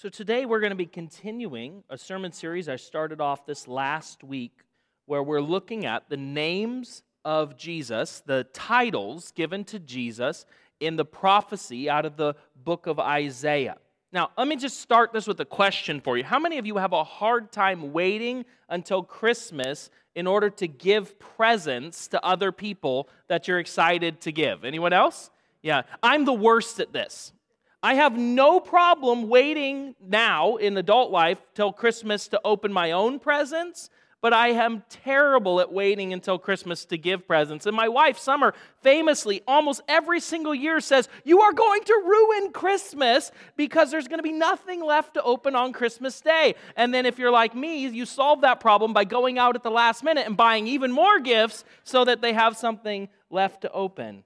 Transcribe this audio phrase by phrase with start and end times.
[0.00, 4.24] So, today we're going to be continuing a sermon series I started off this last
[4.24, 4.64] week
[5.04, 10.46] where we're looking at the names of Jesus, the titles given to Jesus
[10.80, 12.34] in the prophecy out of the
[12.64, 13.76] book of Isaiah.
[14.10, 16.24] Now, let me just start this with a question for you.
[16.24, 21.18] How many of you have a hard time waiting until Christmas in order to give
[21.18, 24.64] presents to other people that you're excited to give?
[24.64, 25.30] Anyone else?
[25.62, 27.34] Yeah, I'm the worst at this.
[27.82, 33.18] I have no problem waiting now in adult life till Christmas to open my own
[33.18, 33.88] presents,
[34.20, 37.64] but I am terrible at waiting until Christmas to give presents.
[37.64, 38.52] And my wife, Summer,
[38.82, 44.18] famously almost every single year says, You are going to ruin Christmas because there's going
[44.18, 46.56] to be nothing left to open on Christmas Day.
[46.76, 49.70] And then if you're like me, you solve that problem by going out at the
[49.70, 54.24] last minute and buying even more gifts so that they have something left to open.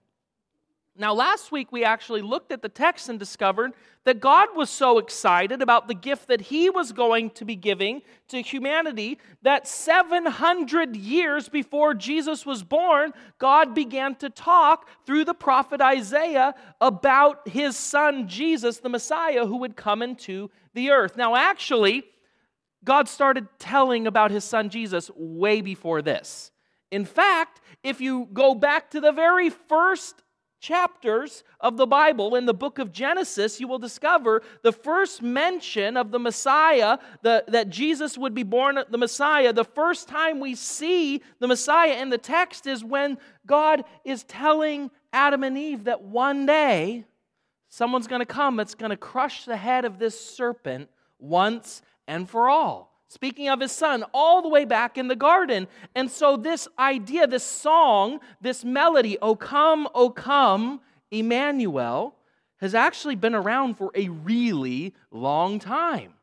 [0.97, 3.73] Now, last week we actually looked at the text and discovered
[4.05, 8.03] that God was so excited about the gift that He was going to be giving
[8.29, 15.35] to humanity that 700 years before Jesus was born, God began to talk through the
[15.35, 21.17] prophet Isaiah about His Son Jesus, the Messiah, who would come into the earth.
[21.17, 22.05] Now, actually,
[22.85, 26.53] God started telling about His Son Jesus way before this.
[26.93, 30.23] In fact, if you go back to the very first
[30.65, 35.97] chapters of the Bible, in the book of Genesis, you will discover the first mention
[35.99, 39.53] of the Messiah, the, that Jesus would be born the Messiah.
[39.53, 44.91] The first time we see the Messiah in the text is when God is telling
[45.13, 47.05] Adam and Eve that one day
[47.69, 52.29] someone's going to come that's going to crush the head of this serpent once and
[52.29, 55.69] for all speaking of his son, all the way back in the garden.
[55.95, 60.81] And so, this idea, this song, this melody, O come, O come,
[61.13, 62.17] Emmanuel,
[62.57, 66.15] has actually been around for a really long time.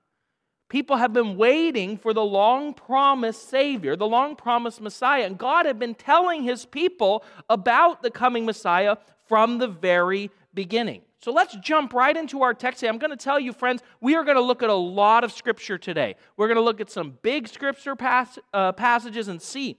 [0.67, 5.23] People have been waiting for the long promised Savior, the long promised Messiah.
[5.23, 11.01] And God had been telling his people about the coming Messiah from the very beginning.
[11.23, 12.79] So let's jump right into our text.
[12.79, 12.89] today.
[12.89, 15.31] I'm going to tell you, friends, we are going to look at a lot of
[15.31, 16.15] scripture today.
[16.35, 17.95] We're going to look at some big scripture
[18.53, 19.77] uh, passages and see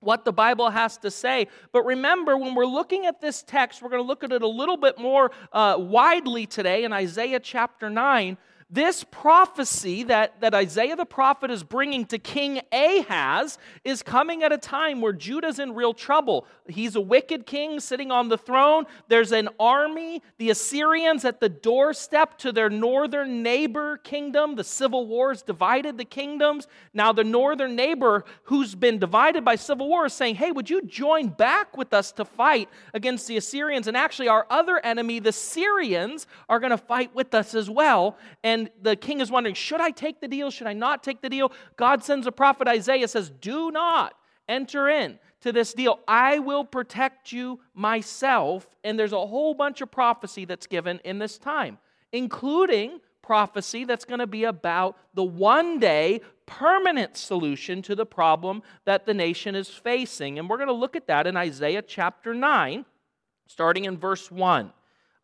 [0.00, 1.46] what the Bible has to say.
[1.70, 4.48] But remember, when we're looking at this text, we're going to look at it a
[4.48, 8.36] little bit more uh, widely today in Isaiah chapter 9
[8.72, 14.50] this prophecy that, that Isaiah the prophet is bringing to King Ahaz is coming at
[14.50, 16.46] a time where Judah's in real trouble.
[16.66, 18.86] He's a wicked king sitting on the throne.
[19.08, 24.54] There's an army, the Assyrians at the doorstep to their northern neighbor kingdom.
[24.54, 26.66] The civil wars divided the kingdoms.
[26.94, 30.80] Now, the northern neighbor who's been divided by civil war is saying, Hey, would you
[30.82, 33.86] join back with us to fight against the Assyrians?
[33.86, 38.16] And actually, our other enemy, the Syrians, are going to fight with us as well.
[38.42, 40.50] And and the king is wondering, should I take the deal?
[40.50, 41.52] Should I not take the deal?
[41.76, 44.14] God sends a prophet Isaiah says, "Do not
[44.48, 45.98] enter in to this deal.
[46.06, 51.18] I will protect you myself." And there's a whole bunch of prophecy that's given in
[51.18, 51.78] this time,
[52.12, 58.62] including prophecy that's going to be about the one day permanent solution to the problem
[58.84, 60.38] that the nation is facing.
[60.38, 62.84] And we're going to look at that in Isaiah chapter 9,
[63.46, 64.72] starting in verse 1.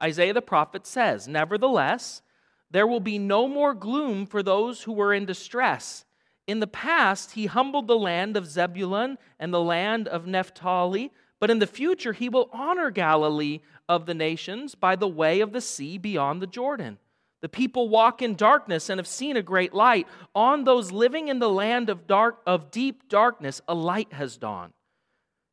[0.02, 2.22] Isaiah the prophet says, Nevertheless,
[2.70, 6.04] there will be no more gloom for those who were in distress.
[6.46, 11.50] In the past, he humbled the land of Zebulun and the land of Naphtali, but
[11.50, 15.60] in the future, he will honor Galilee of the nations by the way of the
[15.60, 16.98] sea beyond the Jordan.
[17.40, 20.08] The people walk in darkness and have seen a great light.
[20.34, 24.72] On those living in the land of dark of deep darkness, a light has dawned.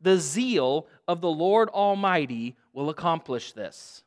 [0.00, 4.02] The zeal of the Lord Almighty will accomplish this.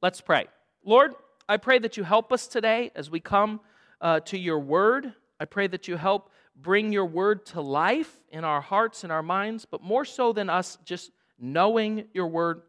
[0.00, 0.46] Let's pray.
[0.84, 1.14] Lord,
[1.48, 3.60] I pray that you help us today as we come
[4.00, 5.12] uh, to your word.
[5.40, 9.22] I pray that you help bring your word to life in our hearts and our
[9.22, 12.62] minds, but more so than us just knowing your word,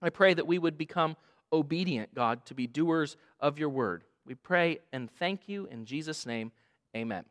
[0.00, 1.16] I pray that we would become
[1.52, 4.04] obedient, God, to be doers of your word.
[4.24, 6.52] We pray and thank you in Jesus' name.
[6.96, 7.24] Amen.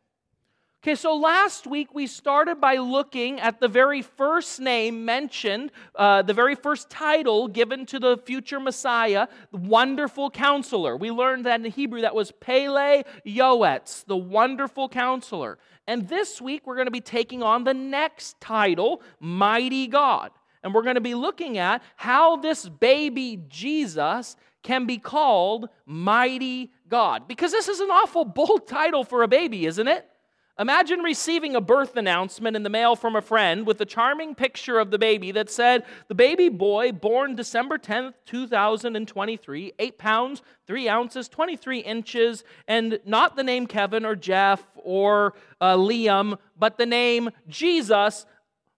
[0.82, 6.22] Okay, so last week we started by looking at the very first name mentioned, uh,
[6.22, 10.96] the very first title given to the future Messiah, the Wonderful Counselor.
[10.96, 15.58] We learned that in Hebrew that was Pele Yoetz, the Wonderful Counselor.
[15.88, 20.30] And this week we're going to be taking on the next title, Mighty God.
[20.62, 26.70] And we're going to be looking at how this baby Jesus can be called Mighty
[26.88, 27.26] God.
[27.26, 30.08] Because this is an awful bold title for a baby, isn't it?
[30.58, 34.78] Imagine receiving a birth announcement in the mail from a friend with a charming picture
[34.78, 40.88] of the baby that said, The baby boy born December 10th, 2023, 8 pounds, 3
[40.88, 46.86] ounces, 23 inches, and not the name Kevin or Jeff or uh, Liam, but the
[46.86, 48.24] name Jesus,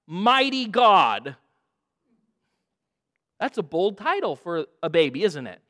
[0.08, 1.36] Mighty God.
[3.38, 5.60] That's a bold title for a baby, isn't it?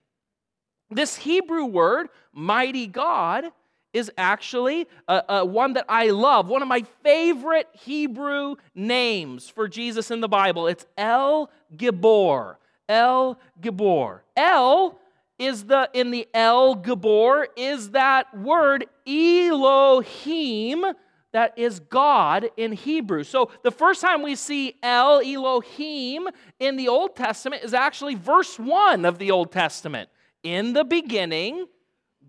[0.90, 3.52] This Hebrew word, mighty God,
[3.98, 9.68] is actually a, a one that I love, one of my favorite Hebrew names for
[9.68, 10.68] Jesus in the Bible.
[10.68, 12.56] It's El Gibor.
[12.88, 14.20] El Gibor.
[14.36, 14.98] El
[15.38, 20.84] is the in the El Gibor is that word Elohim
[21.32, 23.22] that is God in Hebrew.
[23.22, 26.28] So the first time we see El Elohim
[26.58, 30.08] in the Old Testament is actually verse 1 of the Old Testament.
[30.42, 31.66] In the beginning,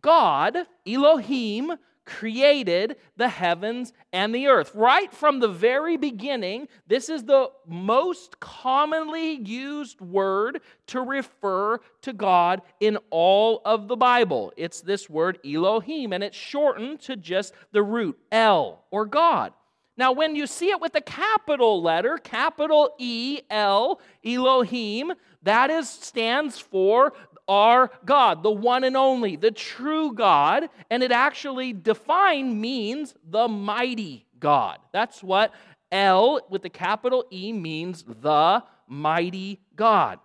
[0.02, 0.58] God,
[0.88, 1.74] Elohim,
[2.06, 4.72] created the heavens and the earth.
[4.74, 12.14] Right from the very beginning, this is the most commonly used word to refer to
[12.14, 14.52] God in all of the Bible.
[14.58, 19.54] It's this word Elohim, and it's shortened to just the root El or God.
[19.96, 25.12] Now, when you see it with a capital letter, capital E L, Elohim,
[25.44, 27.14] that is stands for
[27.50, 30.70] our God, the one and only, the true God.
[30.90, 34.78] And it actually defined means the mighty God.
[34.94, 35.52] That's what
[35.92, 40.20] El with the capital E means the mighty God.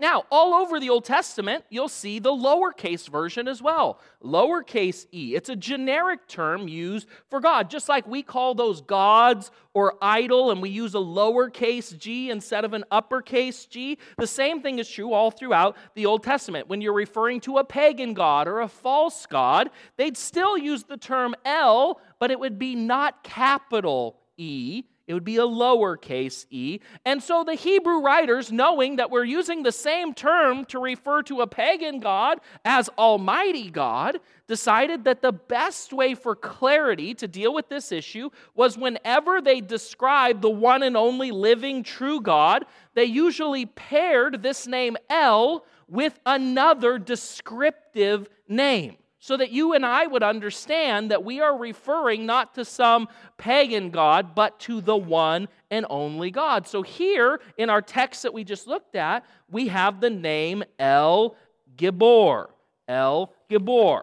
[0.00, 3.98] Now, all over the Old Testament, you'll see the lowercase version as well.
[4.22, 5.34] Lowercase e.
[5.34, 10.52] It's a generic term used for God, just like we call those gods or idol
[10.52, 13.98] and we use a lowercase g instead of an uppercase g.
[14.18, 16.68] The same thing is true all throughout the Old Testament.
[16.68, 20.96] When you're referring to a pagan god or a false god, they'd still use the
[20.96, 26.80] term El, but it would be not capital E it would be a lowercase e.
[27.06, 31.40] And so the Hebrew writers, knowing that we're using the same term to refer to
[31.40, 37.54] a pagan God as Almighty God, decided that the best way for clarity to deal
[37.54, 43.06] with this issue was whenever they described the one and only living true God, they
[43.06, 50.22] usually paired this name El with another descriptive name so that you and I would
[50.22, 55.84] understand that we are referring not to some pagan God, but to the one and
[55.90, 56.68] only God.
[56.68, 61.36] So here in our text that we just looked at, we have the name El
[61.76, 62.48] Gibor.
[62.86, 64.02] El Gibor.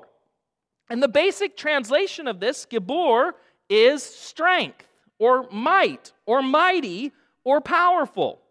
[0.89, 3.31] And the basic translation of this, Gibor,
[3.69, 4.85] is strength
[5.17, 7.13] or might or mighty
[7.43, 8.41] or powerful.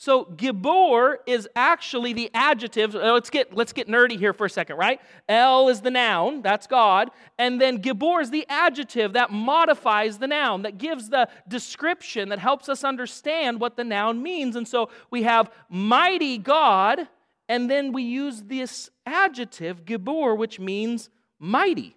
[0.00, 2.94] So Gibor is actually the adjective.
[2.94, 5.00] Uh, let's get, let's get nerdy here for a second, right?
[5.28, 7.10] El is the noun, that's God.
[7.36, 12.38] And then Gibor is the adjective that modifies the noun, that gives the description, that
[12.38, 14.54] helps us understand what the noun means.
[14.54, 17.08] And so we have mighty God,
[17.48, 21.96] and then we use this adjective, Gibor, which means mighty.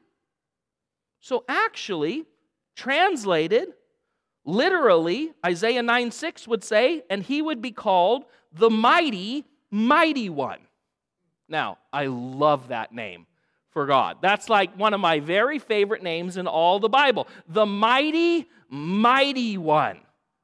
[1.20, 2.26] So actually,
[2.76, 3.74] translated,
[4.44, 10.60] Literally, Isaiah 9 6 would say, and he would be called the mighty, mighty one.
[11.48, 13.28] Now, I love that name
[13.72, 14.18] for God.
[14.22, 17.28] That's like one of my very favorite names in all the Bible.
[17.48, 20.00] The mighty, mighty one.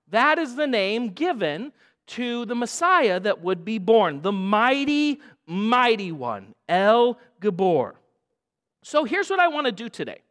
[0.09, 1.73] That is the name given
[2.07, 4.21] to the Messiah that would be born.
[4.21, 7.93] The mighty, mighty one, El Gibor.
[8.83, 10.21] So here's what I want to do today.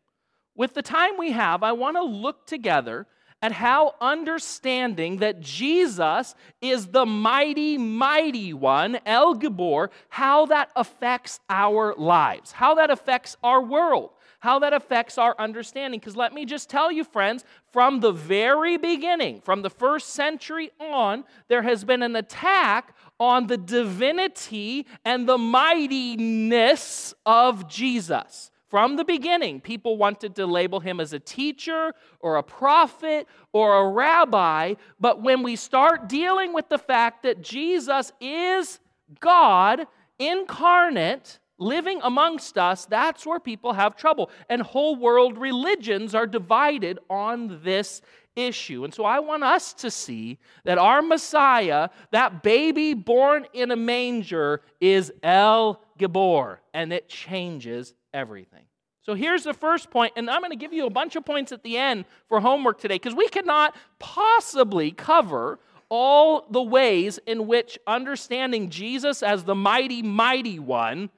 [0.54, 3.06] With the time we have, I want to look together
[3.43, 11.40] at how understanding that Jesus is the mighty, mighty one, El Gibor, how that affects
[11.49, 16.00] our lives, how that affects our world, how that affects our understanding.
[16.00, 20.71] Because let me just tell you, friends, from the very beginning, from the first century
[20.81, 28.96] on, there has been an attack on the divinity and the mightiness of Jesus From
[28.96, 33.90] the beginning, people wanted to label him as a teacher or a prophet or a
[33.90, 34.75] rabbi.
[34.99, 38.80] But when we start dealing with the fact that Jesus is
[39.20, 39.87] God
[40.18, 44.30] incarnate, living amongst us, that's where people have trouble.
[44.49, 48.02] And whole world religions are divided on this
[48.35, 48.85] issue.
[48.85, 53.76] And so I want us to see that our Messiah, that baby born in a
[53.76, 58.64] manger, is El Gibor, and it changes everything.
[59.02, 61.52] So here's the first point, and I'm going to give you a bunch of points
[61.52, 67.46] at the end for homework today because we cannot possibly cover all the ways in
[67.46, 71.11] which understanding Jesus as the mighty, mighty one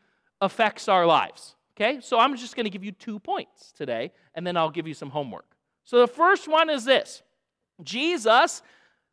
[0.43, 1.55] affects our lives.
[1.75, 2.00] Okay?
[2.02, 4.93] So I'm just going to give you two points today, and then I'll give you
[4.93, 5.47] some homework.
[5.85, 7.23] So the first one is this
[7.83, 8.61] Jesus,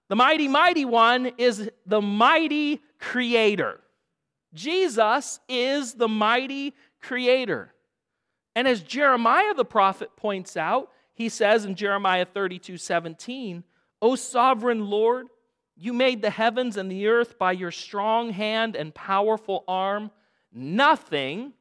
[0.10, 3.80] the mighty, mighty one, is the mighty creator.
[4.54, 7.72] Jesus is the mighty creator.
[8.56, 13.64] And as Jeremiah the prophet points out, he says in Jeremiah 32 17,
[14.02, 15.28] O sovereign Lord,
[15.76, 20.12] you made the heavens and the earth by your strong hand and powerful arm.
[20.54, 21.54] Nothing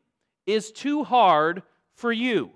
[0.46, 1.62] is too hard
[1.94, 2.50] for you.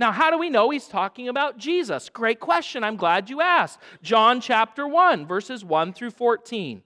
[0.00, 2.08] Now, how do we know he's talking about Jesus?
[2.08, 2.84] Great question.
[2.84, 3.80] I'm glad you asked.
[4.02, 6.82] John chapter 1, verses 1 through 14.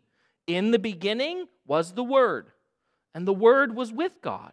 [0.46, 2.48] In the beginning was the Word,
[3.14, 4.52] and the Word was with God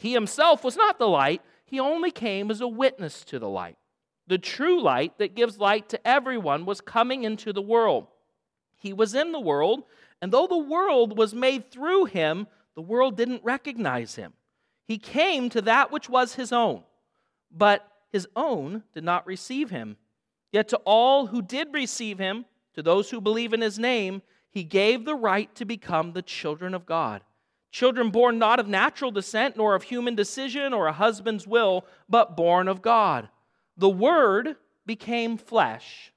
[0.00, 3.76] He himself was not the light, he only came as a witness to the light.
[4.28, 8.06] The true light that gives light to everyone was coming into the world.
[8.78, 9.82] He was in the world,
[10.22, 14.32] and though the world was made through him, the world didn't recognize him.
[14.86, 16.82] He came to that which was his own,
[17.52, 19.98] but his own did not receive him.
[20.50, 24.64] Yet to all who did receive him, to those who believe in his name, he
[24.64, 27.20] gave the right to become the children of God
[27.70, 32.36] Children born not of natural descent, nor of human decision or a husband's will, but
[32.36, 33.28] born of God.
[33.76, 36.12] The Word became flesh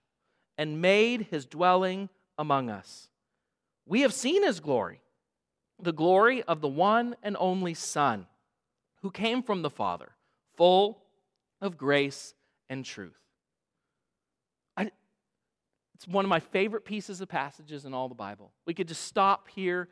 [0.57, 3.07] and made his dwelling among us.
[3.86, 5.01] We have seen his glory,
[5.79, 8.25] the glory of the one and only Son,
[9.01, 10.13] who came from the Father,
[10.55, 11.03] full
[11.62, 12.33] of grace
[12.69, 13.19] and truth.
[14.75, 14.89] I,
[15.93, 18.53] it's one of my favorite pieces of passages in all the Bible.
[18.65, 19.89] We could just stop here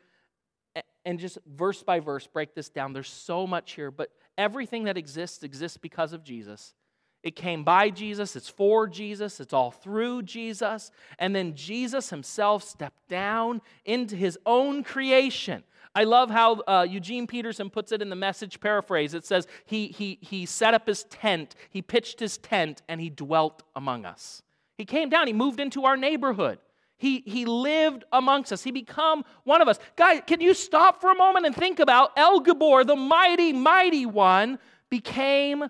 [1.04, 2.92] and just verse by verse break this down.
[2.92, 6.74] There's so much here, but everything that exists exists because of Jesus.
[7.22, 10.90] It came by Jesus, it's for Jesus, it's all through Jesus.
[11.18, 15.62] And then Jesus himself stepped down into his own creation.
[15.94, 19.14] I love how uh, Eugene Peterson puts it in the message paraphrase.
[19.14, 23.10] It says, he, he, he set up his tent, he pitched his tent, and he
[23.10, 24.42] dwelt among us.
[24.76, 26.58] He came down, he moved into our neighborhood.
[27.02, 28.62] He, he lived amongst us.
[28.62, 29.80] He become one of us.
[29.96, 34.06] Guys, can you stop for a moment and think about El Gibor, the mighty, mighty
[34.06, 35.64] one, became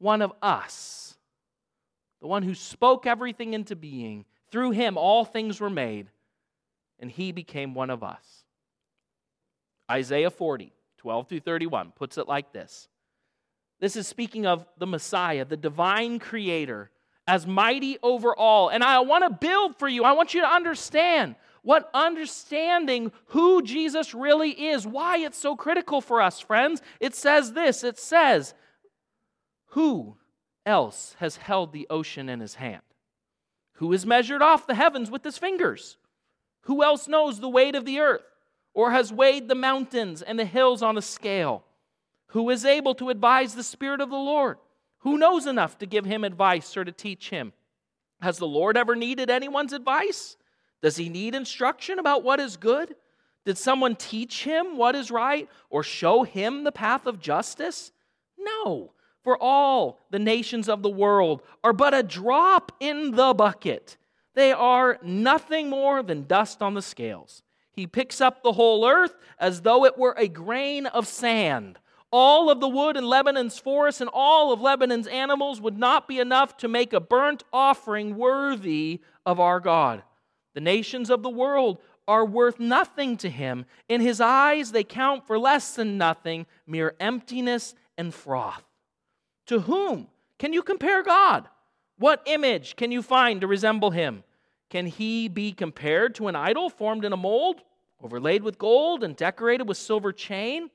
[0.00, 1.16] one of us.
[2.20, 4.24] The one who spoke everything into being.
[4.50, 6.08] Through him, all things were made,
[6.98, 8.42] and he became one of us.
[9.88, 12.88] Isaiah 40, 12 through 31 puts it like this.
[13.78, 16.90] This is speaking of the Messiah, the divine creator
[17.32, 18.68] as mighty over all.
[18.68, 23.62] And I want to build for you, I want you to understand what understanding who
[23.62, 26.82] Jesus really is, why it's so critical for us, friends.
[27.00, 28.52] It says this it says,
[29.68, 30.18] Who
[30.66, 32.82] else has held the ocean in his hand?
[33.76, 35.96] Who has measured off the heavens with his fingers?
[36.64, 38.20] Who else knows the weight of the earth
[38.74, 41.64] or has weighed the mountains and the hills on a scale?
[42.26, 44.58] Who is able to advise the Spirit of the Lord?
[45.02, 47.52] Who knows enough to give him advice or to teach him?
[48.20, 50.36] Has the Lord ever needed anyone's advice?
[50.80, 52.94] Does he need instruction about what is good?
[53.44, 57.90] Did someone teach him what is right or show him the path of justice?
[58.38, 58.92] No,
[59.24, 63.96] for all the nations of the world are but a drop in the bucket.
[64.34, 67.42] They are nothing more than dust on the scales.
[67.72, 71.78] He picks up the whole earth as though it were a grain of sand
[72.12, 76.20] all of the wood in Lebanon's forest and all of Lebanon's animals would not be
[76.20, 80.02] enough to make a burnt offering worthy of our God.
[80.54, 83.64] The nations of the world are worth nothing to him.
[83.88, 88.64] In his eyes, they count for less than nothing, mere emptiness and froth.
[89.46, 91.48] To whom can you compare God?
[91.98, 94.24] What image can you find to resemble him?
[94.68, 97.62] Can he be compared to an idol formed in a mold,
[98.02, 100.70] overlaid with gold and decorated with silver chain?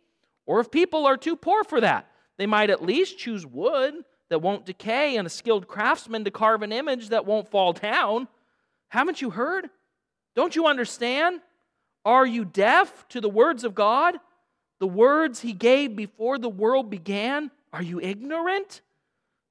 [0.47, 3.93] Or if people are too poor for that, they might at least choose wood
[4.29, 8.27] that won't decay and a skilled craftsman to carve an image that won't fall down.
[8.89, 9.69] Haven't you heard?
[10.35, 11.41] Don't you understand?
[12.05, 14.15] Are you deaf to the words of God?
[14.79, 17.51] The words he gave before the world began?
[17.73, 18.81] Are you ignorant?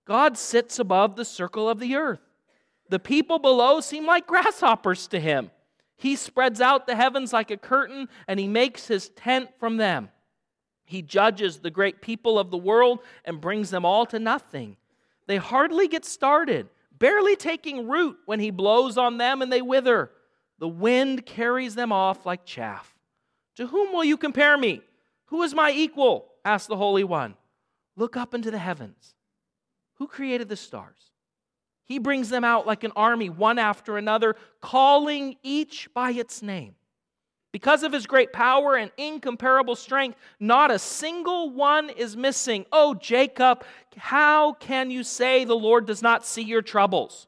[0.07, 2.21] God sits above the circle of the earth.
[2.89, 5.51] The people below seem like grasshoppers to him.
[5.97, 10.11] He spreads out the heavens like a curtain, and he makes his tent from them.
[10.87, 14.77] He judges the great people of the world and brings them all to nothing.
[15.27, 20.13] They hardly get started, barely taking root when he blows on them and they wither.
[20.59, 22.95] The wind carries them off like chaff.
[23.57, 24.81] To whom will you compare me?
[25.27, 26.29] Who is my equal?
[26.45, 27.35] asked the Holy One.
[27.97, 29.15] Look up into the heavens.
[29.95, 31.11] Who created the stars?
[31.85, 36.77] He brings them out like an army, one after another, calling each by its name.
[37.57, 42.67] Because of his great power and incomparable strength, not a single one is missing.
[42.71, 43.65] Oh, Jacob,
[43.97, 47.27] how can you say the Lord does not see your troubles?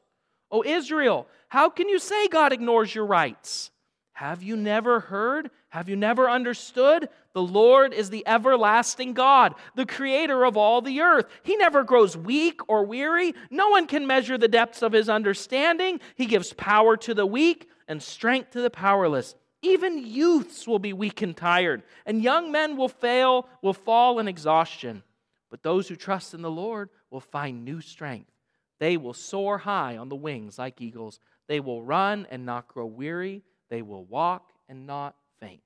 [0.51, 3.71] Oh, Israel, how can you say God ignores your rights?
[4.13, 5.49] Have you never heard?
[5.69, 7.09] Have you never understood?
[7.33, 11.25] The Lord is the everlasting God, the creator of all the earth.
[11.41, 13.33] He never grows weak or weary.
[13.49, 15.99] No one can measure the depths of his understanding.
[16.13, 19.33] He gives power to the weak and strength to the powerless.
[19.61, 24.27] Even youths will be weak and tired, and young men will fail, will fall in
[24.27, 25.03] exhaustion.
[25.49, 28.31] But those who trust in the Lord will find new strength.
[28.79, 31.19] They will soar high on the wings like eagles.
[31.47, 33.43] They will run and not grow weary.
[33.69, 35.61] They will walk and not faint.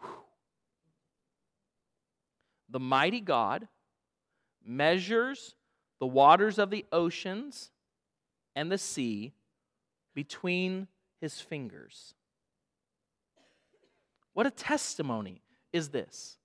[0.00, 0.10] Whew.
[2.68, 3.68] The mighty God
[4.62, 5.54] measures
[5.98, 7.70] the waters of the oceans
[8.54, 9.32] and the sea
[10.14, 10.88] between
[11.20, 12.14] his fingers.
[14.40, 16.38] What a testimony is this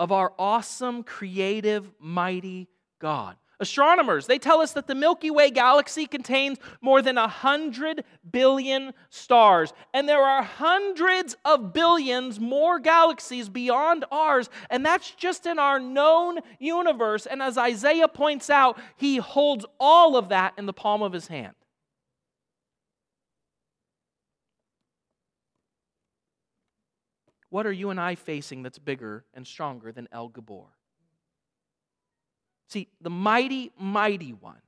[0.00, 2.66] of our awesome, creative, mighty
[2.98, 3.36] God.
[3.60, 9.72] Astronomers, they tell us that the Milky Way galaxy contains more than 100 billion stars.
[9.94, 14.50] And there are hundreds of billions more galaxies beyond ours.
[14.68, 17.26] And that's just in our known universe.
[17.26, 21.28] And as Isaiah points out, he holds all of that in the palm of his
[21.28, 21.54] hand.
[27.56, 30.66] What are you and I facing that's bigger and stronger than El Gibor?
[32.68, 34.60] See, the mighty, mighty one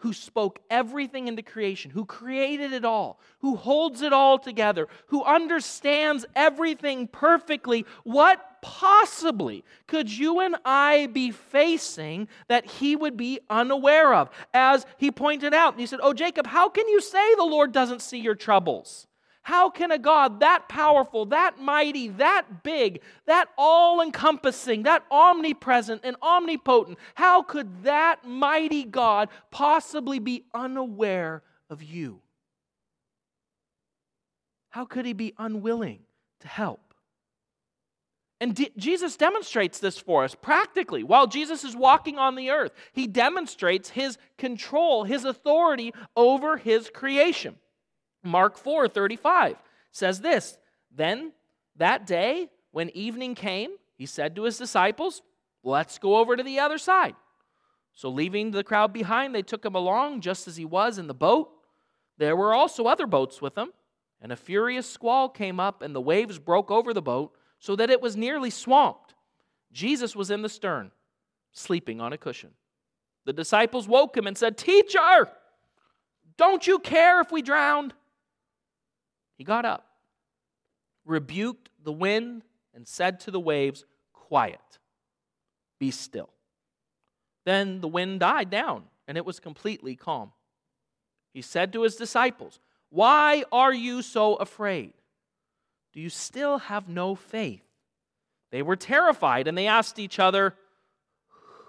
[0.00, 5.24] who spoke everything into creation, who created it all, who holds it all together, who
[5.24, 13.40] understands everything perfectly, what possibly could you and I be facing that he would be
[13.48, 14.28] unaware of?
[14.52, 18.02] As he pointed out, he said, Oh, Jacob, how can you say the Lord doesn't
[18.02, 19.06] see your troubles?
[19.46, 26.00] How can a God that powerful, that mighty, that big, that all encompassing, that omnipresent
[26.02, 32.22] and omnipotent, how could that mighty God possibly be unaware of you?
[34.70, 36.00] How could he be unwilling
[36.40, 36.92] to help?
[38.40, 41.04] And D- Jesus demonstrates this for us practically.
[41.04, 46.90] While Jesus is walking on the earth, he demonstrates his control, his authority over his
[46.90, 47.54] creation.
[48.26, 49.56] Mark 4 35
[49.90, 50.58] says this
[50.94, 51.32] Then
[51.76, 55.22] that day, when evening came, he said to his disciples,
[55.62, 57.16] Let's go over to the other side.
[57.94, 61.14] So, leaving the crowd behind, they took him along just as he was in the
[61.14, 61.50] boat.
[62.18, 63.72] There were also other boats with him,
[64.20, 67.90] and a furious squall came up, and the waves broke over the boat so that
[67.90, 69.14] it was nearly swamped.
[69.72, 70.90] Jesus was in the stern,
[71.52, 72.50] sleeping on a cushion.
[73.24, 75.28] The disciples woke him and said, Teacher,
[76.36, 77.94] don't you care if we drowned?
[79.36, 79.86] He got up,
[81.04, 82.42] rebuked the wind,
[82.74, 84.78] and said to the waves, Quiet,
[85.78, 86.30] be still.
[87.44, 90.32] Then the wind died down, and it was completely calm.
[91.32, 92.58] He said to his disciples,
[92.90, 94.94] Why are you so afraid?
[95.92, 97.62] Do you still have no faith?
[98.50, 100.54] They were terrified, and they asked each other,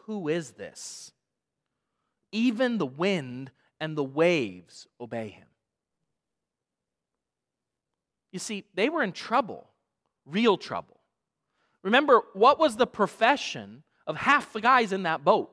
[0.06, 1.12] Who is this?
[2.32, 5.47] Even the wind and the waves obey him.
[8.32, 9.68] You see, they were in trouble,
[10.26, 11.00] real trouble.
[11.84, 15.52] Remember, what was the profession of half the guys in that boat?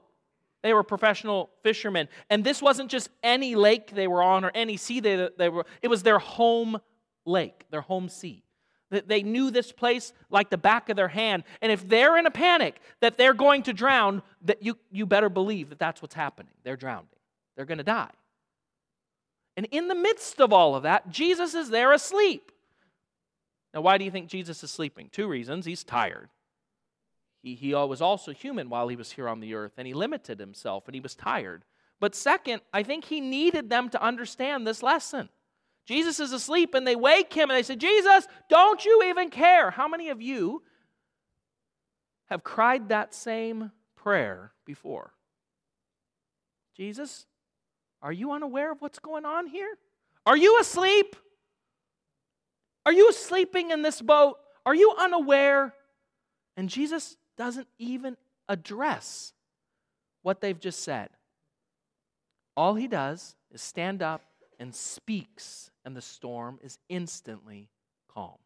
[0.62, 2.08] They were professional fishermen.
[2.30, 5.66] And this wasn't just any lake they were on or any sea they, they were,
[5.82, 6.80] it was their home
[7.26, 8.42] lake, their home sea.
[8.90, 11.44] They knew this place like the back of their hand.
[11.60, 15.28] And if they're in a panic that they're going to drown, that you, you better
[15.28, 16.52] believe that that's what's happening.
[16.62, 17.08] They're drowning.
[17.56, 18.10] They're going to die.
[19.56, 22.52] And in the midst of all of that, Jesus is there asleep.
[23.74, 25.08] Now, why do you think Jesus is sleeping?
[25.10, 25.66] Two reasons.
[25.66, 26.30] He's tired.
[27.42, 30.38] He, he was also human while he was here on the earth, and he limited
[30.38, 31.64] himself, and he was tired.
[32.00, 35.28] But second, I think he needed them to understand this lesson.
[35.86, 39.70] Jesus is asleep, and they wake him, and they say, Jesus, don't you even care?
[39.70, 40.62] How many of you
[42.26, 45.12] have cried that same prayer before?
[46.76, 47.26] Jesus,
[48.00, 49.76] are you unaware of what's going on here?
[50.24, 51.16] Are you asleep?
[52.86, 54.36] Are you sleeping in this boat?
[54.66, 55.74] Are you unaware?
[56.56, 58.16] And Jesus doesn't even
[58.48, 59.32] address
[60.22, 61.10] what they've just said.
[62.56, 64.22] All he does is stand up
[64.58, 67.68] and speaks, and the storm is instantly
[68.12, 68.38] calm.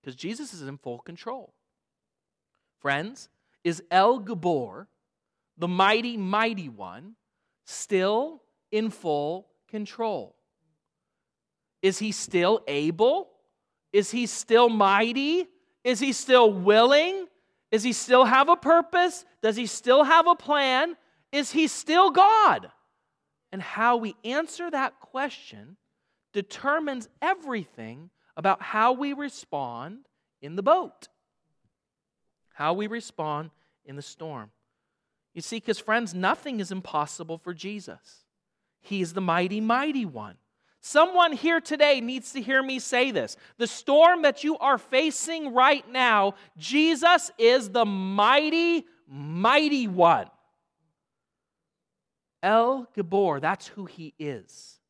[0.00, 1.54] Because Jesus is in full control.
[2.80, 3.28] Friends,
[3.64, 4.86] is El Gibor,
[5.56, 7.16] the mighty, mighty one,
[7.66, 10.36] still in full control?
[11.82, 13.28] Is he still able?
[13.92, 15.48] Is he still mighty?
[15.84, 17.26] Is he still willing?
[17.72, 19.24] Does he still have a purpose?
[19.42, 20.96] Does he still have a plan?
[21.32, 22.70] Is he still God?
[23.52, 25.76] And how we answer that question
[26.32, 30.06] determines everything about how we respond
[30.40, 31.08] in the boat,
[32.54, 33.50] how we respond
[33.84, 34.50] in the storm.
[35.34, 38.24] You see, because friends, nothing is impossible for Jesus.
[38.80, 40.36] He is the mighty, mighty one.
[40.80, 43.36] Someone here today needs to hear me say this.
[43.58, 50.26] The storm that you are facing right now, Jesus is the mighty, mighty one.
[52.42, 54.80] El Gibor, that's who he is.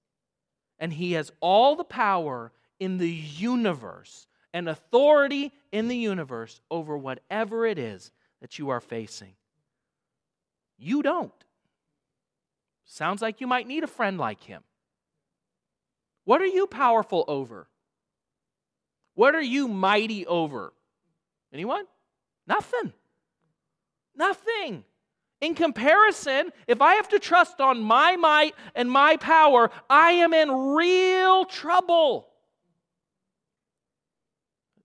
[0.79, 6.97] And he has all the power in the universe and authority in the universe over
[6.97, 9.35] whatever it is that you are facing.
[10.79, 11.33] You don't.
[12.85, 14.63] Sounds like you might need a friend like him.
[16.31, 17.67] What are you powerful over?
[19.15, 20.73] What are you mighty over?
[21.53, 21.87] Anyone?
[22.47, 22.93] Nothing.
[24.15, 24.85] Nothing.
[25.41, 30.33] In comparison, if I have to trust on my might and my power, I am
[30.33, 32.29] in real trouble.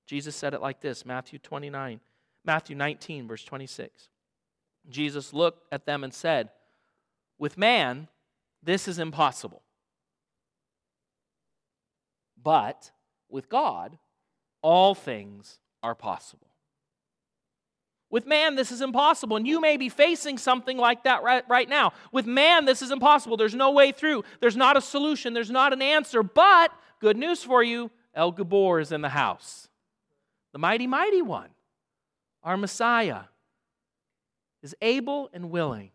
[0.08, 2.00] Jesus said it like this Matthew 29,
[2.44, 4.10] Matthew 19, verse 26.
[4.90, 6.50] Jesus looked at them and said,
[7.38, 8.08] With man,
[8.64, 9.62] this is impossible.
[12.46, 12.92] But
[13.28, 13.98] with God,
[14.62, 16.48] all things are possible.
[18.12, 19.36] With man, this is impossible.
[19.36, 21.92] And you may be facing something like that right, right now.
[22.12, 23.36] With man, this is impossible.
[23.36, 24.24] There's no way through.
[24.40, 25.34] There's not a solution.
[25.34, 26.22] There's not an answer.
[26.22, 29.68] But, good news for you El Gibor is in the house.
[30.54, 31.50] The mighty, mighty one,
[32.44, 33.24] our Messiah,
[34.62, 35.92] is able and willing.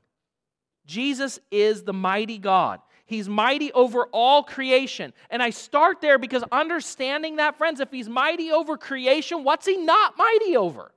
[0.84, 2.80] Jesus is the mighty God.
[3.10, 5.12] He's mighty over all creation.
[5.30, 9.76] And I start there because understanding that, friends, if he's mighty over creation, what's he
[9.78, 10.92] not mighty over?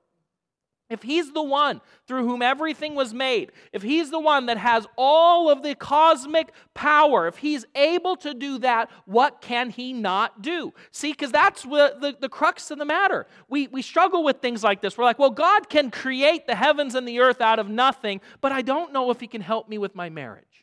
[0.88, 4.86] If he's the one through whom everything was made, if he's the one that has
[4.96, 10.40] all of the cosmic power, if he's able to do that, what can he not
[10.40, 10.72] do?
[10.92, 13.26] See, because that's what the, the crux of the matter.
[13.48, 14.96] We, we struggle with things like this.
[14.96, 18.52] We're like, well, God can create the heavens and the earth out of nothing, but
[18.52, 20.53] I don't know if he can help me with my marriage.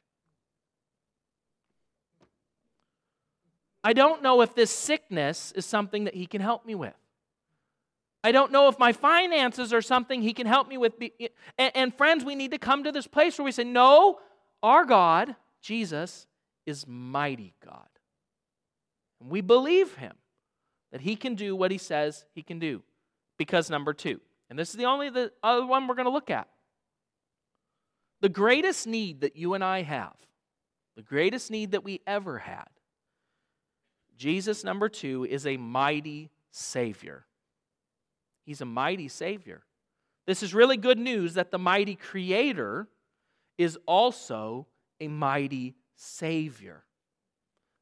[3.84, 6.94] I don't know if this sickness is something that he can help me with.
[8.24, 10.94] I don't know if my finances are something He can help me with.
[11.58, 14.20] And, friends, we need to come to this place where we say, No,
[14.62, 16.28] our God, Jesus,
[16.66, 17.88] is mighty God.
[19.20, 20.14] And we believe Him
[20.92, 22.84] that He can do what He says He can do.
[23.38, 26.30] Because, number two, and this is the only the other one we're going to look
[26.30, 26.48] at.
[28.20, 30.14] The greatest need that you and I have,
[30.96, 32.68] the greatest need that we ever had,
[34.22, 37.26] Jesus, number two, is a mighty Savior.
[38.46, 39.64] He's a mighty Savior.
[40.28, 42.88] This is really good news that the mighty Creator
[43.58, 44.68] is also
[45.00, 46.84] a mighty Savior.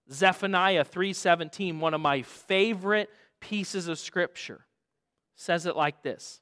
[0.09, 3.09] Zephaniah 3:17, one of my favorite
[3.41, 4.65] pieces of scripture,
[5.35, 6.39] says it like this.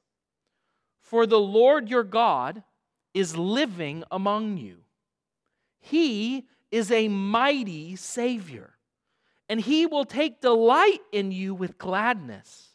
[1.00, 2.62] For the Lord your God
[3.14, 4.84] is living among you.
[5.80, 8.77] He is a mighty Savior,
[9.48, 12.68] and he will take delight in you with gladness.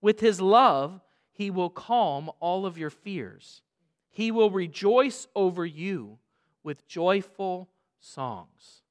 [0.00, 1.00] With his love,
[1.32, 3.62] he will calm all of your fears.
[4.10, 6.18] He will rejoice over you
[6.62, 7.68] with joyful
[8.00, 8.82] songs.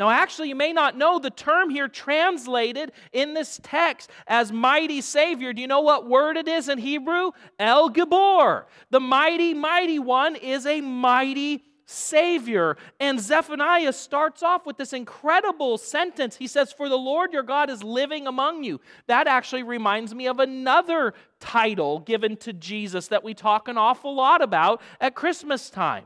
[0.00, 5.02] Now, actually, you may not know the term here translated in this text as mighty
[5.02, 5.52] Savior.
[5.52, 7.32] Do you know what word it is in Hebrew?
[7.58, 8.64] El Gibor.
[8.88, 12.76] The mighty, mighty one is a mighty Savior.
[13.00, 16.36] And Zephaniah starts off with this incredible sentence.
[16.36, 18.80] He says, For the Lord your God is living among you.
[19.06, 24.14] That actually reminds me of another title given to Jesus that we talk an awful
[24.14, 26.04] lot about at Christmas time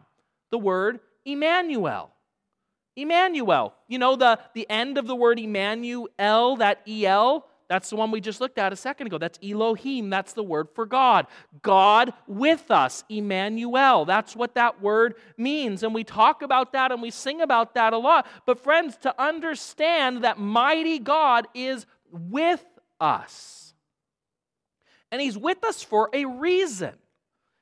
[0.51, 2.11] the word Emmanuel.
[2.97, 3.75] Emmanuel.
[3.89, 6.09] You know the, the end of the word Emmanuel,
[6.57, 7.47] that EL?
[7.69, 9.19] That's the one we just looked at a second ago.
[9.19, 10.11] That's Elohim.
[10.11, 11.27] That's the word for God.
[11.63, 14.05] God with us, Emmanuel.
[14.05, 15.83] That's what that word means.
[15.83, 18.27] And we talk about that and we sing about that a lot.
[18.45, 22.65] But, friends, to understand that mighty God is with
[23.01, 23.75] us.
[25.11, 26.95] And He's with us for a reason,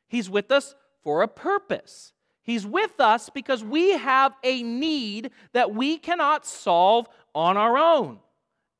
[0.08, 2.12] He's with us for a purpose.
[2.44, 8.18] He's with us because we have a need that we cannot solve on our own.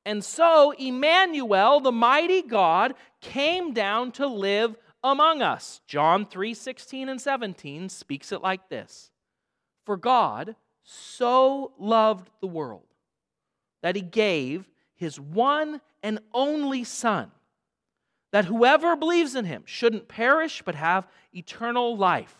[0.04, 5.80] And so Emmanuel, the mighty God, came down to live among us.
[5.86, 9.10] John 3 16 and 17 speaks it like this
[9.84, 12.86] For God so loved the world
[13.82, 17.30] that he gave his one and only Son,
[18.32, 22.36] that whoever believes in him shouldn't perish but have eternal life.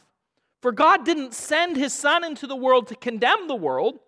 [0.60, 3.98] For God didn't send his Son into the world to condemn the world,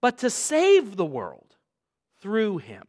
[0.00, 1.53] but to save the world
[2.24, 2.84] through him.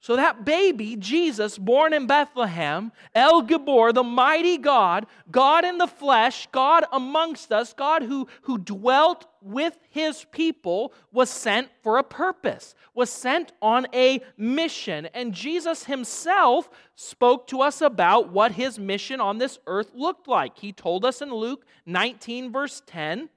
[0.00, 5.86] So, that baby, Jesus, born in Bethlehem, El Gibor, the mighty God, God in the
[5.86, 12.04] flesh, God amongst us, God who, who dwelt with his people, was sent for a
[12.04, 15.06] purpose, was sent on a mission.
[15.12, 20.56] And Jesus himself spoke to us about what his mission on this earth looked like.
[20.56, 23.28] He told us in Luke 19, verse 10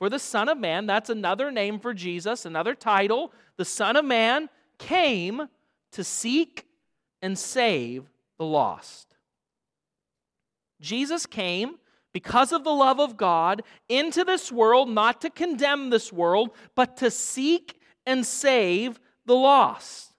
[0.00, 3.34] for the Son of Man, that's another name for Jesus, another title.
[3.60, 5.46] The Son of Man came
[5.92, 6.64] to seek
[7.20, 9.14] and save the lost.
[10.80, 11.74] Jesus came
[12.14, 16.96] because of the love of God into this world, not to condemn this world, but
[16.96, 20.14] to seek and save the lost.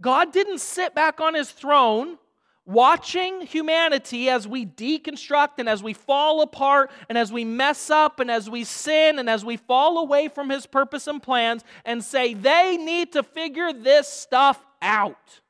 [0.00, 2.18] God didn't sit back on his throne
[2.64, 8.20] watching humanity as we deconstruct and as we fall apart and as we mess up
[8.20, 12.04] and as we sin and as we fall away from his purpose and plans and
[12.04, 15.40] say they need to figure this stuff out.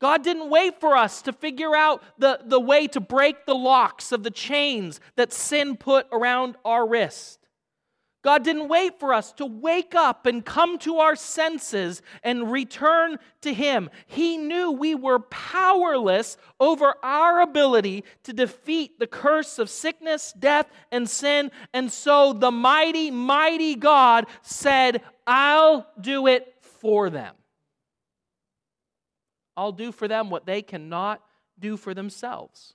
[0.00, 4.12] God didn't wait for us to figure out the, the way to break the locks
[4.12, 7.37] of the chains that sin put around our wrist.
[8.22, 13.18] God didn't wait for us to wake up and come to our senses and return
[13.42, 13.90] to Him.
[14.06, 20.66] He knew we were powerless over our ability to defeat the curse of sickness, death,
[20.90, 21.52] and sin.
[21.72, 27.34] And so the mighty, mighty God said, I'll do it for them.
[29.56, 31.22] I'll do for them what they cannot
[31.58, 32.74] do for themselves.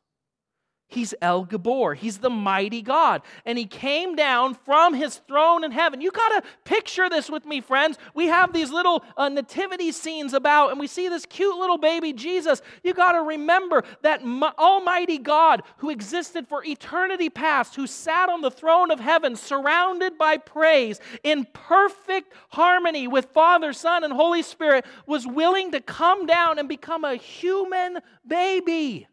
[0.88, 1.96] He's El Gibor.
[1.96, 3.24] He's the mighty God.
[3.46, 6.02] And he came down from his throne in heaven.
[6.02, 7.98] You got to picture this with me, friends.
[8.14, 12.14] We have these little uh, nativity scenes about, and we see this cute little baby
[12.14, 12.62] Jesus.
[12.84, 18.42] You got to remember that Almighty God, who existed for eternity past, who sat on
[18.42, 24.44] the throne of heaven, surrounded by praise, in perfect harmony with Father, Son, and Holy
[24.44, 29.08] Spirit, was willing to come down and become a human baby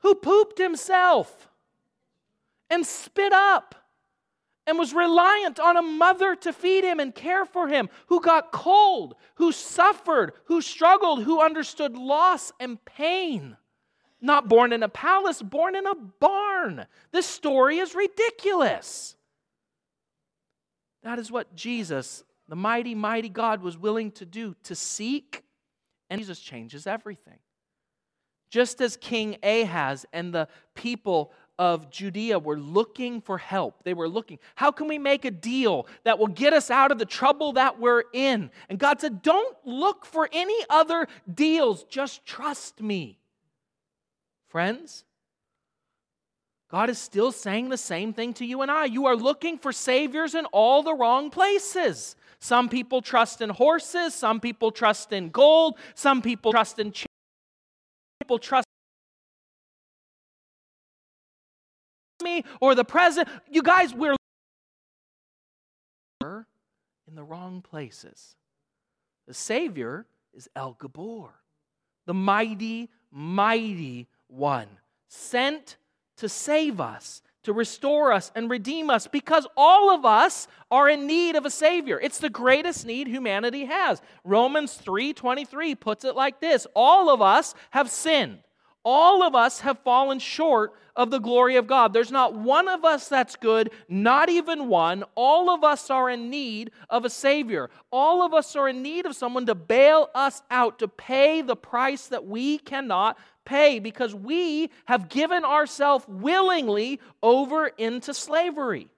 [0.00, 1.48] who pooped himself
[2.70, 3.74] and spit up
[4.66, 8.52] and was reliant on a mother to feed him and care for him, who got
[8.52, 13.56] cold, who suffered, who struggled, who understood loss and pain.
[14.20, 16.86] Not born in a palace, born in a barn.
[17.12, 19.16] This story is ridiculous.
[21.02, 25.44] That is what Jesus, the mighty, mighty God, was willing to do to seek,
[26.10, 27.38] and Jesus changes everything.
[28.50, 33.82] Just as King Ahaz and the people of Judea were looking for help.
[33.82, 36.98] They were looking, how can we make a deal that will get us out of
[36.98, 38.50] the trouble that we're in?
[38.68, 43.18] And God said, don't look for any other deals, just trust me.
[44.48, 45.04] Friends,
[46.70, 48.84] God is still saying the same thing to you and I.
[48.84, 52.14] You are looking for saviors in all the wrong places.
[52.40, 56.92] Some people trust in horses, some people trust in gold, some people trust in
[58.28, 58.66] people trust
[62.22, 63.28] me or the president.
[63.50, 64.16] You guys, we're
[66.20, 68.36] in the wrong places.
[69.26, 71.30] The Savior is El Gibor,
[72.06, 74.68] the mighty, mighty one,
[75.08, 75.78] sent
[76.18, 81.06] to save us, to restore us and redeem us because all of us are in
[81.06, 81.98] need of a savior.
[82.00, 84.00] It's the greatest need humanity has.
[84.22, 88.40] Romans 3:23 puts it like this: All of us have sinned.
[88.90, 91.92] All of us have fallen short of the glory of God.
[91.92, 95.04] There's not one of us that's good, not even one.
[95.14, 97.68] All of us are in need of a Savior.
[97.92, 101.54] All of us are in need of someone to bail us out, to pay the
[101.54, 108.88] price that we cannot pay because we have given ourselves willingly over into slavery.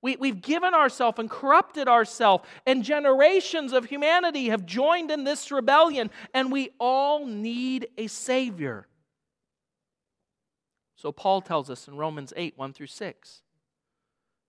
[0.00, 5.52] We, we've given ourselves and corrupted ourselves, and generations of humanity have joined in this
[5.52, 8.86] rebellion, and we all need a Savior.
[10.98, 13.42] So Paul tells us in Romans 8 1 through 6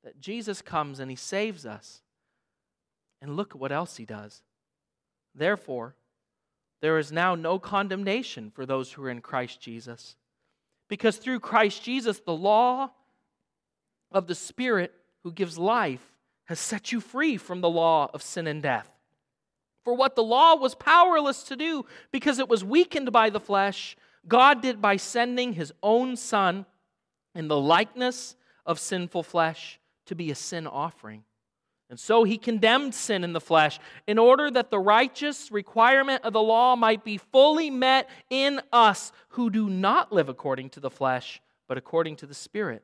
[0.04, 2.02] that Jesus comes and he saves us.
[3.22, 4.42] And look at what else he does.
[5.36, 5.94] Therefore,
[6.82, 10.16] there is now no condemnation for those who are in Christ Jesus.
[10.88, 12.92] Because through Christ Jesus, the law
[14.12, 18.48] of the Spirit who gives life has set you free from the law of sin
[18.48, 18.90] and death.
[19.84, 23.98] For what the law was powerless to do because it was weakened by the flesh,
[24.30, 26.66] God did by sending his own Son
[27.36, 31.24] in the likeness of sinful flesh to be a sin offering.
[31.90, 36.34] And so he condemned sin in the flesh in order that the righteous requirement of
[36.34, 40.92] the law might be fully met in us who do not live according to the
[40.92, 42.84] flesh, but according to the Spirit.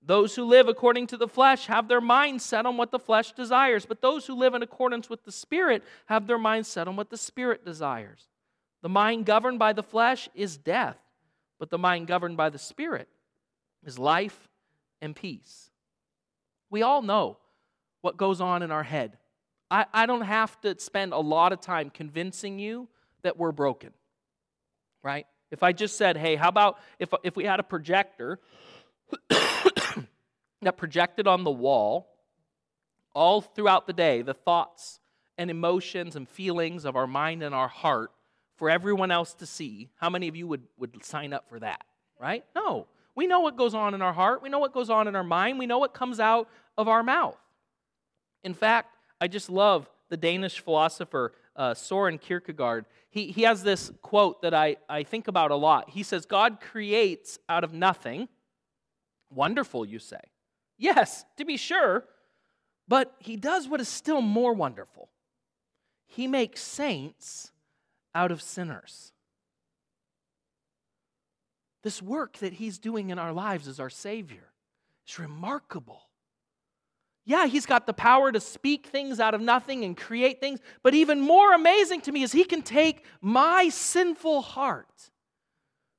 [0.00, 3.32] Those who live according to the flesh have their minds set on what the flesh
[3.32, 6.94] desires, but those who live in accordance with the Spirit have their minds set on
[6.94, 8.28] what the Spirit desires.
[8.82, 10.98] The mind governed by the flesh is death,
[11.58, 13.08] but the mind governed by the Spirit
[13.84, 14.48] is life
[15.00, 15.70] and peace.
[16.70, 17.38] We all know
[18.00, 19.16] what goes on in our head.
[19.70, 22.88] I, I don't have to spend a lot of time convincing you
[23.22, 23.90] that we're broken,
[25.02, 25.26] right?
[25.50, 28.38] If I just said, hey, how about if, if we had a projector
[29.28, 32.08] that projected on the wall
[33.14, 35.00] all throughout the day the thoughts
[35.36, 38.10] and emotions and feelings of our mind and our heart
[38.58, 41.84] for everyone else to see, how many of you would, would sign up for that,
[42.20, 42.44] right?
[42.54, 42.88] No.
[43.14, 44.42] We know what goes on in our heart.
[44.42, 45.58] We know what goes on in our mind.
[45.58, 47.38] We know what comes out of our mouth.
[48.42, 52.86] In fact, I just love the Danish philosopher uh, Soren Kierkegaard.
[53.10, 55.90] He, he has this quote that I, I think about a lot.
[55.90, 58.28] He says, God creates out of nothing.
[59.30, 60.20] Wonderful, you say.
[60.78, 62.04] Yes, to be sure.
[62.86, 65.08] But he does what is still more wonderful.
[66.06, 67.52] He makes saints
[68.14, 69.12] out of sinners.
[71.82, 74.52] This work that he's doing in our lives as our Savior
[75.06, 76.02] is remarkable.
[77.24, 80.94] Yeah, he's got the power to speak things out of nothing and create things, but
[80.94, 85.10] even more amazing to me is he can take my sinful heart,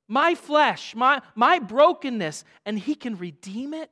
[0.08, 3.90] my flesh, my, my brokenness, and he can redeem it,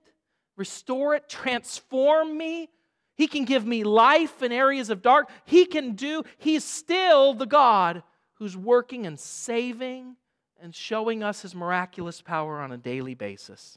[0.56, 2.70] restore it, transform me.
[3.18, 5.28] He can give me life in areas of dark.
[5.44, 8.04] He can do, he's still the God
[8.34, 10.14] who's working and saving
[10.62, 13.76] and showing us his miraculous power on a daily basis.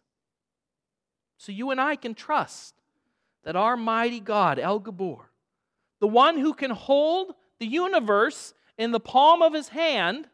[1.37, 2.75] So you and I can trust
[3.43, 5.23] that our mighty God, El Gibor,
[5.99, 10.29] the one who can hold the universe in the palm of his hand,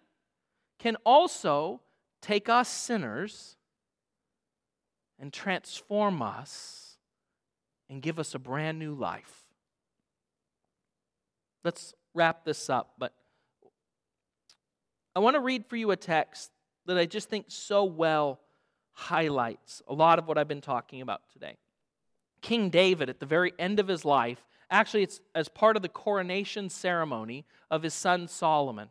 [0.80, 1.80] can also
[2.22, 3.56] take us sinners
[5.18, 6.87] and transform us
[7.90, 9.44] and give us a brand new life.
[11.64, 13.14] Let's wrap this up, but
[15.16, 16.52] I want to read for you a text
[16.86, 18.40] that I just think so well
[18.94, 21.58] highlights a lot of what I've been talking about today.
[22.42, 25.90] King David, at the very end of his life, actually, it's as part of the
[25.90, 28.90] coronation ceremony of his son Solomon.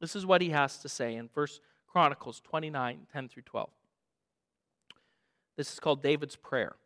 [0.00, 3.70] This is what he has to say in First Chronicles 29 10 through 12.
[5.56, 6.76] This is called David's prayer.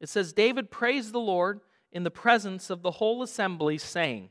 [0.00, 1.60] It says, David praised the Lord
[1.92, 4.30] in the presence of the whole assembly, saying,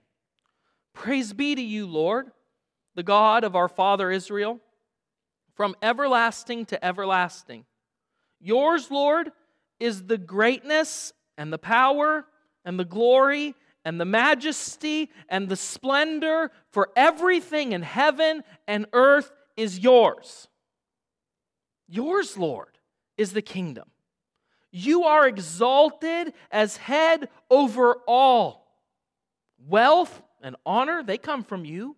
[0.93, 2.31] Praise be to you, Lord,
[2.95, 4.59] the God of our father Israel,
[5.55, 7.65] from everlasting to everlasting.
[8.39, 9.31] Yours, Lord,
[9.79, 12.25] is the greatness and the power
[12.63, 19.31] and the glory and the majesty and the splendor, for everything in heaven and earth
[19.55, 20.47] is yours.
[21.87, 22.77] Yours, Lord,
[23.17, 23.85] is the kingdom.
[24.77, 28.75] You are exalted as head over all.
[29.57, 31.95] Wealth and honor, they come from you.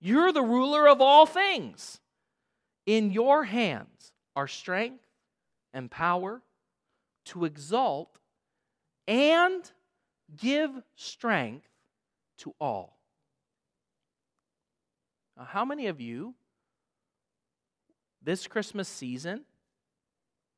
[0.00, 2.00] You're the ruler of all things.
[2.86, 5.04] In your hands are strength
[5.72, 6.42] and power
[7.26, 8.18] to exalt
[9.06, 9.70] and
[10.36, 11.68] give strength
[12.38, 12.98] to all.
[15.36, 16.34] Now, how many of you
[18.20, 19.44] this Christmas season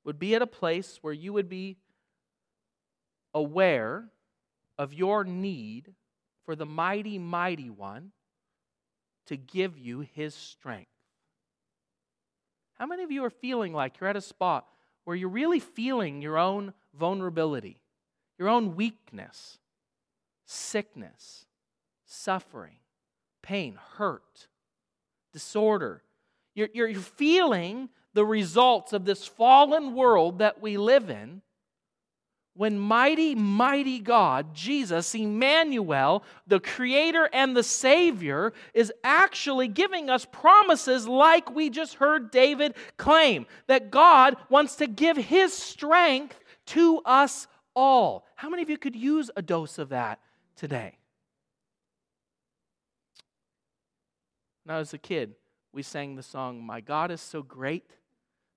[0.04, 1.76] would be at a place where you would be
[3.32, 4.04] aware
[4.78, 5.94] of your need
[6.44, 8.12] for the mighty, mighty one
[9.26, 10.90] to give you his strength.
[12.74, 14.66] How many of you are feeling like you're at a spot
[15.04, 17.80] where you're really feeling your own vulnerability,
[18.38, 19.58] your own weakness,
[20.44, 21.46] sickness,
[22.04, 22.76] suffering,
[23.42, 24.48] pain, hurt,
[25.32, 26.02] disorder?
[26.54, 31.42] You're, you're feeling the results of this fallen world that we live in
[32.56, 40.24] when mighty, mighty God, Jesus, Emmanuel, the Creator and the Savior, is actually giving us
[40.30, 47.00] promises like we just heard David claim that God wants to give His strength to
[47.04, 48.24] us all.
[48.36, 50.20] How many of you could use a dose of that
[50.54, 50.98] today?
[54.64, 55.34] Now, as a kid,
[55.72, 57.84] we sang the song, My God is so great,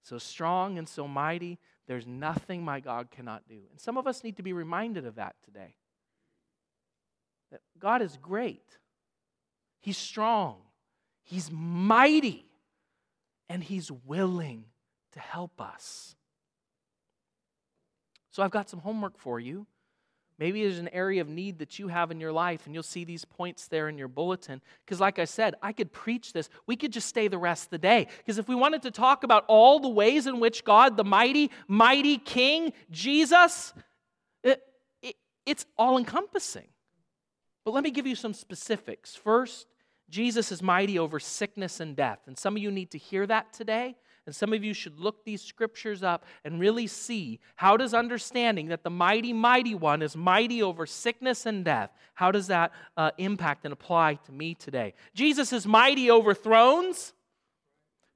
[0.08, 3.62] so strong, and so mighty there's nothing my God cannot do.
[3.72, 5.76] And some of us need to be reminded of that today.
[7.52, 8.78] That God is great,
[9.80, 10.58] He's strong,
[11.24, 12.46] He's mighty,
[13.50, 14.66] and He's willing
[15.14, 16.16] to help us.
[18.32, 19.66] So I've got some homework for you.
[20.40, 23.04] Maybe there's an area of need that you have in your life, and you'll see
[23.04, 24.62] these points there in your bulletin.
[24.86, 26.48] Because, like I said, I could preach this.
[26.68, 28.08] We could just stay the rest of the day.
[28.18, 31.50] Because if we wanted to talk about all the ways in which God, the mighty,
[31.68, 33.74] mighty King, Jesus,
[34.44, 34.62] it,
[35.02, 35.16] it,
[35.46, 36.68] it's all encompassing.
[37.66, 39.16] But let me give you some specifics.
[39.16, 39.66] First,
[40.10, 42.20] Jesus is mighty over sickness and death.
[42.28, 43.96] And some of you need to hear that today
[44.28, 48.68] and some of you should look these scriptures up and really see how does understanding
[48.68, 53.12] that the mighty, mighty one is mighty over sickness and death, how does that uh,
[53.18, 54.94] impact and apply to me today?
[55.16, 57.14] Jesus is mighty over thrones,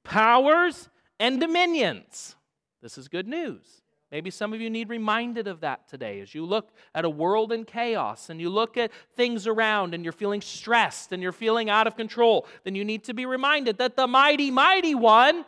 [0.04, 2.36] powers, and dominions.
[2.82, 3.82] This is good news.
[4.12, 7.54] Maybe some of you need reminded of that today as you look at a world
[7.54, 11.70] in chaos and you look at things around and you're feeling stressed and you're feeling
[11.70, 12.46] out of control.
[12.66, 15.46] Then you need to be reminded that the mighty, mighty one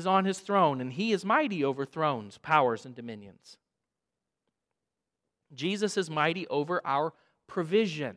[0.00, 3.58] is on his throne, and he is mighty over thrones, powers, and dominions.
[5.54, 7.12] Jesus is mighty over our
[7.46, 8.16] provision.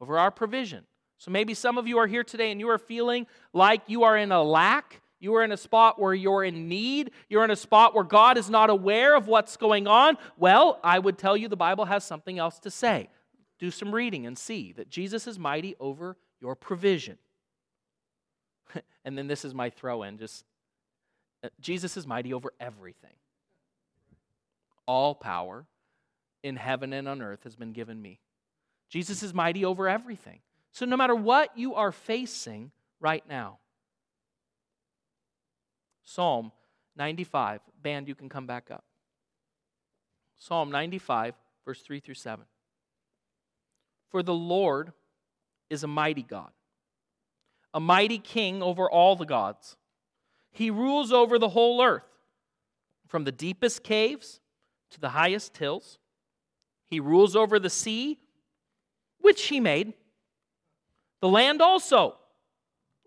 [0.00, 0.84] Over our provision.
[1.18, 4.16] So maybe some of you are here today and you are feeling like you are
[4.16, 5.00] in a lack.
[5.18, 7.10] You are in a spot where you're in need.
[7.30, 10.18] You're in a spot where God is not aware of what's going on.
[10.36, 13.08] Well, I would tell you the Bible has something else to say.
[13.58, 17.16] Do some reading and see that Jesus is mighty over your provision.
[19.04, 20.44] and then this is my throw in just
[21.44, 23.14] uh, Jesus is mighty over everything.
[24.86, 25.66] All power
[26.42, 28.20] in heaven and on earth has been given me.
[28.88, 30.40] Jesus is mighty over everything.
[30.72, 33.58] So no matter what you are facing right now,
[36.04, 36.52] Psalm
[36.96, 38.84] 95, band, you can come back up.
[40.38, 42.44] Psalm 95, verse 3 through 7.
[44.10, 44.92] For the Lord
[45.68, 46.50] is a mighty God
[47.76, 49.76] a mighty king over all the gods.
[50.50, 52.08] He rules over the whole earth,
[53.06, 54.40] from the deepest caves
[54.92, 55.98] to the highest hills.
[56.86, 58.18] He rules over the sea,
[59.20, 59.92] which he made,
[61.20, 62.16] the land also,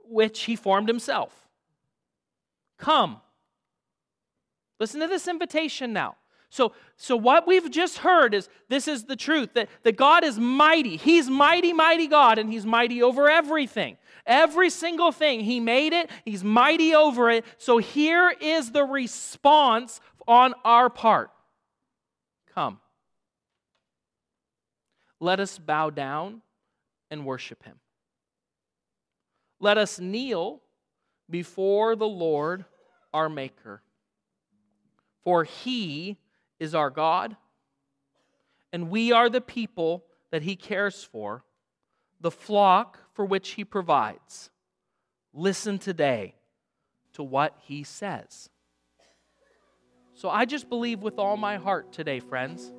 [0.08, 1.48] which he formed himself.
[2.78, 3.22] Come.
[4.80, 6.16] Listen to this invitation now.
[6.50, 10.40] So, so what we've just heard is this is the truth that, that God is
[10.40, 10.98] mighty.
[10.98, 13.98] He's mighty, mighty God, and He's mighty over everything.
[14.26, 15.42] Every single thing.
[15.42, 17.46] He made it, He's mighty over it.
[17.58, 21.32] So here is the response on our part
[22.54, 22.80] Come.
[25.20, 26.42] Let us bow down
[27.12, 27.76] and worship Him.
[29.60, 30.62] Let us kneel
[31.30, 32.66] before the Lord
[33.14, 33.82] our Maker.
[35.24, 36.18] For He
[36.60, 37.36] is our God,
[38.72, 41.44] and we are the people that He cares for
[42.22, 44.50] the flock for which he provides.
[45.34, 46.36] Listen today
[47.14, 48.50] to what he says.
[50.14, 52.74] So I just believe with all my heart today, friends,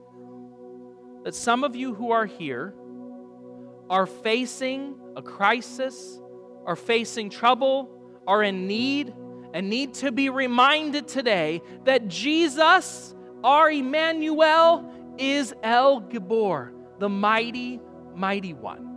[1.24, 2.74] that some of you who are here
[3.88, 6.20] are facing a crisis,
[6.66, 7.90] are facing trouble,
[8.26, 9.14] are in need,
[9.52, 13.14] and need to be reminded today that Jesus,
[13.44, 17.80] our Emmanuel, is El Gibor, the mighty,
[18.14, 18.90] mighty one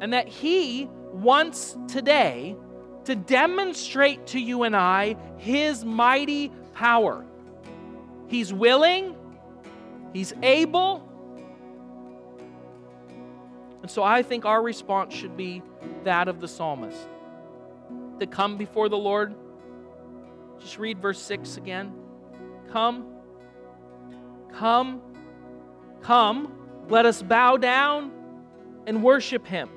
[0.00, 2.56] and that He wants today
[3.04, 7.24] to demonstrate to you and I His mighty power.
[8.28, 9.16] He's willing,
[10.12, 11.04] He's able.
[13.82, 15.62] And so I think our response should be
[16.04, 17.08] that of the psalmist
[18.20, 19.34] to come before the Lord
[20.60, 21.92] Just read verse 6 again.
[22.72, 23.06] Come,
[24.54, 25.00] come,
[26.02, 26.52] come,
[26.88, 28.12] let us bow down
[28.86, 29.70] and worship him.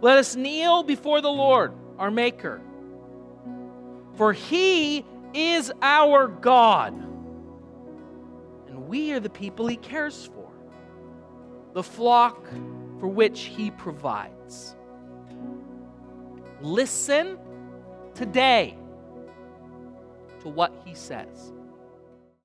[0.00, 2.60] Let us kneel before the Lord, our Maker.
[4.14, 6.92] For he is our God,
[8.68, 10.50] and we are the people he cares for,
[11.72, 12.46] the flock
[13.00, 14.76] for which he provides.
[16.60, 17.38] Listen
[18.14, 18.78] today
[20.44, 21.53] to what he says.